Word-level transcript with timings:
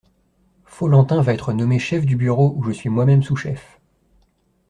Follentin 0.65 1.21
va 1.21 1.31
être 1.31 1.53
nommé 1.53 1.77
chef 1.77 2.07
du 2.07 2.15
bureau 2.15 2.55
où 2.57 2.63
je 2.63 2.71
suis 2.71 2.89
moi-même 2.89 3.21
sous-chef! 3.21 3.79